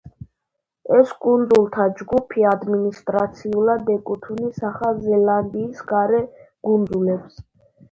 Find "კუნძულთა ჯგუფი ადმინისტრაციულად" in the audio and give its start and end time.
1.25-3.93